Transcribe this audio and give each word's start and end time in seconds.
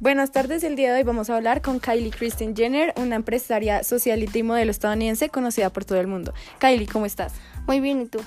Buenas 0.00 0.32
tardes, 0.32 0.64
el 0.64 0.76
día 0.76 0.92
de 0.92 0.98
hoy 1.00 1.02
vamos 1.04 1.28
a 1.28 1.36
hablar 1.36 1.60
con 1.60 1.78
Kylie 1.78 2.10
Kristen 2.10 2.56
Jenner, 2.56 2.94
una 2.96 3.16
empresaria 3.16 3.84
socialite 3.84 4.38
y 4.38 4.42
modelo 4.42 4.70
estadounidense 4.70 5.28
conocida 5.28 5.70
por 5.70 5.84
todo 5.84 6.00
el 6.00 6.06
mundo. 6.06 6.32
Kylie, 6.58 6.86
¿cómo 6.86 7.04
estás? 7.04 7.34
Muy 7.66 7.80
bien, 7.80 8.00
¿y 8.02 8.06
tú? 8.06 8.18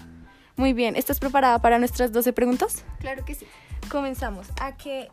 Muy 0.56 0.74
bien, 0.74 0.96
¿estás 0.96 1.20
preparada 1.20 1.60
para 1.60 1.80
nuestras 1.80 2.12
12 2.12 2.32
preguntas? 2.34 2.86
Claro 3.00 3.26
que 3.26 3.34
sí. 3.34 3.48
Comenzamos. 3.90 4.48
¿A 4.62 4.78
qué, 4.78 5.08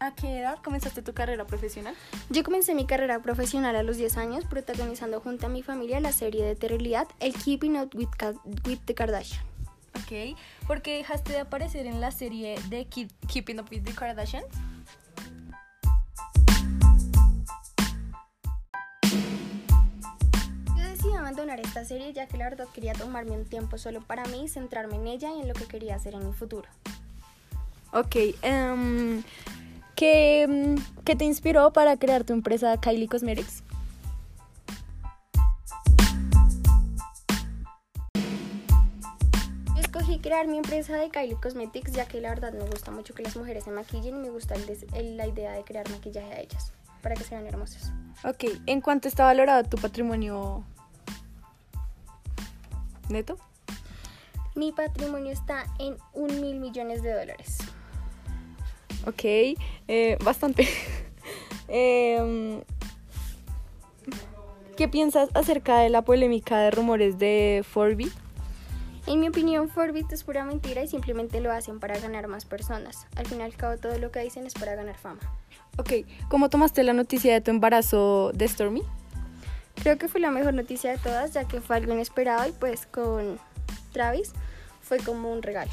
¿A 0.00 0.14
qué 0.14 0.40
edad 0.40 0.58
comenzaste 0.62 1.00
tu 1.00 1.14
carrera 1.14 1.46
profesional? 1.46 1.94
Yo 2.28 2.42
comencé 2.44 2.74
mi 2.74 2.84
carrera 2.84 3.20
profesional 3.22 3.74
a 3.74 3.82
los 3.82 3.96
10 3.96 4.18
años 4.18 4.44
protagonizando 4.44 5.18
junto 5.20 5.46
a 5.46 5.48
mi 5.48 5.62
familia 5.62 5.98
la 6.00 6.12
serie 6.12 6.54
de 6.54 6.68
realidad 6.68 7.08
El 7.20 7.32
Keeping 7.32 7.78
Up 7.78 7.90
with, 7.94 8.08
with 8.68 8.80
the 8.84 8.94
Kardashian. 8.94 9.42
Ok. 9.94 10.36
¿Por 10.66 10.82
qué 10.82 10.96
dejaste 10.98 11.32
de 11.32 11.38
aparecer 11.40 11.86
en 11.86 12.02
la 12.02 12.10
serie 12.10 12.56
de 12.68 12.86
Keep- 12.86 13.12
Keeping 13.28 13.60
Up 13.60 13.68
with 13.70 13.82
the 13.84 13.92
Kardashians? 13.92 14.44
Abandonar 21.32 21.60
esta 21.60 21.84
serie 21.84 22.12
ya 22.12 22.26
que 22.26 22.36
la 22.36 22.44
verdad 22.44 22.66
quería 22.74 22.92
tomarme 22.92 23.30
un 23.32 23.44
tiempo 23.46 23.78
solo 23.78 24.02
para 24.02 24.24
mí, 24.26 24.48
centrarme 24.48 24.96
en 24.96 25.06
ella 25.06 25.30
y 25.34 25.40
en 25.40 25.48
lo 25.48 25.54
que 25.54 25.64
quería 25.64 25.96
hacer 25.96 26.14
en 26.14 26.26
mi 26.26 26.32
futuro. 26.34 26.68
Ok. 27.92 28.16
em, 28.42 29.22
¿qué, 29.96 30.76
¿Qué 31.04 31.16
te 31.16 31.24
inspiró 31.24 31.72
para 31.72 31.96
crear 31.96 32.24
tu 32.24 32.32
empresa 32.34 32.78
Kylie 32.78 33.08
Cosmetics? 33.08 33.62
Escogí 39.78 40.18
crear 40.18 40.46
mi 40.46 40.58
empresa 40.58 40.96
de 40.96 41.10
Kylie 41.10 41.36
Cosmetics 41.40 41.92
ya 41.92 42.06
que 42.06 42.20
la 42.20 42.30
verdad 42.30 42.52
me 42.52 42.64
gusta 42.64 42.90
mucho 42.90 43.14
que 43.14 43.22
las 43.22 43.36
mujeres 43.36 43.64
se 43.64 43.70
maquillen 43.70 44.16
y 44.16 44.18
me 44.18 44.30
gusta 44.30 44.54
el- 44.54 45.16
la 45.16 45.26
idea 45.26 45.52
de 45.52 45.64
crear 45.64 45.88
maquillaje 45.90 46.32
a 46.32 46.40
ellas 46.40 46.72
para 47.02 47.14
que 47.14 47.24
se 47.24 47.34
vean 47.34 47.46
hermosas. 47.46 47.92
Ok. 48.24 48.44
¿En 48.66 48.80
cuánto 48.80 49.08
está 49.08 49.24
valorado 49.24 49.64
tu 49.64 49.76
patrimonio 49.76 50.64
neto? 53.08 53.38
Mi 54.54 54.72
patrimonio 54.72 55.32
está 55.32 55.64
en 55.78 55.96
un 56.12 56.40
mil 56.40 56.60
millones 56.60 57.02
de 57.02 57.12
dólares. 57.12 57.58
Ok, 59.06 59.24
eh, 59.88 60.18
bastante. 60.24 60.68
Em, 61.74 62.60
¿Qué 64.76 64.88
piensas 64.88 65.30
acerca 65.32 65.78
de 65.78 65.88
la 65.88 66.02
polémica 66.02 66.58
de 66.58 66.70
rumores 66.70 67.18
de 67.18 67.64
Forbes? 67.66 68.12
En 69.06 69.20
mi 69.20 69.28
opinión, 69.28 69.68
Forbit 69.68 70.12
es 70.12 70.22
pura 70.22 70.44
mentira 70.44 70.82
y 70.82 70.88
simplemente 70.88 71.40
lo 71.40 71.50
hacen 71.50 71.80
para 71.80 71.98
ganar 71.98 72.28
más 72.28 72.44
personas. 72.44 73.06
Al 73.16 73.26
fin 73.26 73.40
y 73.40 73.42
al 73.42 73.54
cabo, 73.56 73.76
todo 73.76 73.98
lo 73.98 74.12
que 74.12 74.20
dicen 74.20 74.46
es 74.46 74.54
para 74.54 74.74
ganar 74.74 74.96
fama. 74.96 75.20
Ok, 75.76 76.06
¿cómo 76.28 76.50
tomaste 76.50 76.84
la 76.84 76.92
noticia 76.92 77.32
de 77.32 77.40
tu 77.40 77.50
embarazo 77.50 78.32
de 78.32 78.46
Stormy? 78.46 78.82
Creo 79.76 79.98
que 79.98 80.08
fue 80.08 80.20
la 80.20 80.30
mejor 80.30 80.54
noticia 80.54 80.92
de 80.92 80.98
todas, 80.98 81.32
ya 81.32 81.44
que 81.44 81.60
fue 81.60 81.76
algo 81.76 81.92
inesperado 81.92 82.48
y 82.48 82.52
pues 82.52 82.86
con 82.86 83.38
Travis 83.92 84.32
fue 84.80 84.98
como 84.98 85.32
un 85.32 85.42
regalo. 85.42 85.72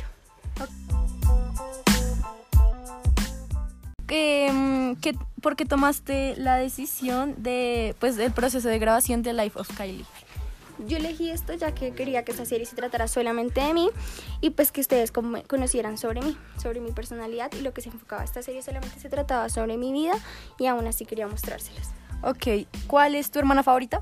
¿Qué, 4.08 4.96
qué, 5.02 5.16
¿Por 5.42 5.56
qué 5.56 5.66
tomaste 5.66 6.36
la 6.38 6.56
decisión 6.56 7.36
de, 7.38 7.96
pues, 8.00 8.18
el 8.18 8.32
proceso 8.32 8.68
de 8.68 8.80
grabación 8.80 9.22
de 9.22 9.34
Life 9.34 9.60
of 9.60 9.70
Kylie? 9.78 10.06
Yo 10.88 10.98
elegí 10.98 11.30
esto 11.30 11.54
ya 11.54 11.74
que 11.74 11.92
quería 11.92 12.24
que 12.24 12.32
esta 12.32 12.46
serie 12.46 12.66
se 12.66 12.76
tratara 12.76 13.08
solamente 13.08 13.60
de 13.62 13.74
mí 13.74 13.90
y 14.40 14.52
pues 14.52 14.72
que 14.72 14.80
ustedes 14.80 15.12
conocieran 15.12 15.98
sobre 15.98 16.22
mí, 16.22 16.38
sobre 16.58 16.80
mi 16.80 16.92
personalidad 16.94 17.52
y 17.52 17.62
lo 17.62 17.74
que 17.74 17.82
se 17.82 17.90
enfocaba. 17.90 18.24
Esta 18.24 18.42
serie 18.42 18.62
solamente 18.62 18.98
se 18.98 19.10
trataba 19.10 19.50
sobre 19.50 19.76
mi 19.76 19.92
vida 19.92 20.14
y 20.58 20.68
aún 20.68 20.88
así 20.88 21.06
quería 21.06 21.28
mostrárselas. 21.28 21.92
Ok, 22.22 22.68
¿cuál 22.88 23.16
es 23.16 23.32
tu 23.32 23.40
hermana 23.40 23.64
favorita? 23.64 24.02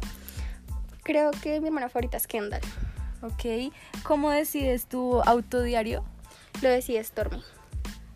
Creo 1.03 1.29
que 1.31 1.61
mi 1.61 1.67
hermana 1.67 1.87
favorita 1.87 2.17
es 2.17 2.25
Kendall. 2.25 2.61
Ok, 3.21 3.71
¿cómo 4.03 4.31
decides 4.31 4.87
tu 4.87 5.21
autodiario? 5.21 6.03
Lo 6.63 6.69
decía 6.69 7.03
Stormy. 7.03 7.43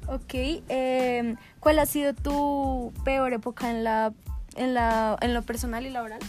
Ok, 0.07 0.33
em, 0.69 1.37
¿cuál 1.59 1.77
ha 1.77 1.85
sido 1.85 2.15
tu 2.15 2.91
peor 3.05 3.31
época 3.33 3.69
en, 3.69 3.83
la, 3.83 4.11
en, 4.55 4.73
la, 4.73 5.17
en 5.21 5.35
lo 5.35 5.43
personal 5.43 5.85
y 5.85 5.91
laboral? 5.91 6.19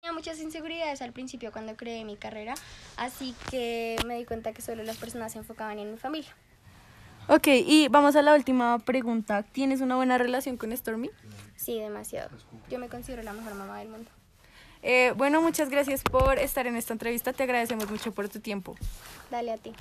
Tenía 0.00 0.14
muchas 0.14 0.40
inseguridades 0.40 1.02
al 1.02 1.12
principio 1.12 1.52
cuando 1.52 1.76
creé 1.76 2.06
mi 2.06 2.16
carrera, 2.16 2.54
así 2.96 3.34
que 3.50 3.96
me 4.06 4.16
di 4.16 4.24
cuenta 4.24 4.52
que 4.52 4.62
solo 4.62 4.82
las 4.82 4.96
personas 4.96 5.32
se 5.32 5.38
enfocaban 5.38 5.78
en 5.78 5.92
mi 5.92 5.98
familia. 5.98 6.34
Ok, 7.28 7.46
y 7.48 7.88
vamos 7.88 8.16
a 8.16 8.22
la 8.22 8.34
última 8.34 8.78
pregunta. 8.80 9.42
¿Tienes 9.42 9.80
una 9.80 9.96
buena 9.96 10.18
relación 10.18 10.56
con 10.56 10.76
Stormy? 10.76 11.10
Sí, 11.56 11.78
demasiado. 11.78 12.30
Yo 12.70 12.78
me 12.78 12.88
considero 12.88 13.22
la 13.22 13.32
mejor 13.32 13.54
mamá 13.54 13.78
del 13.78 13.88
mundo. 13.88 14.10
Eh, 14.82 15.12
bueno, 15.16 15.40
muchas 15.40 15.70
gracias 15.70 16.02
por 16.02 16.38
estar 16.38 16.66
en 16.66 16.76
esta 16.76 16.92
entrevista. 16.92 17.32
Te 17.32 17.44
agradecemos 17.44 17.88
mucho 17.88 18.12
por 18.12 18.28
tu 18.28 18.40
tiempo. 18.40 18.74
Dale 19.30 19.52
a 19.52 19.56
ti. 19.58 19.72